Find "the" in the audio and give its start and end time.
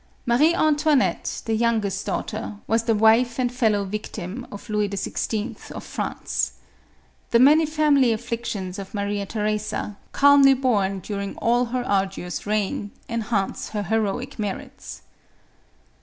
1.45-1.53, 2.85-2.95, 7.29-7.37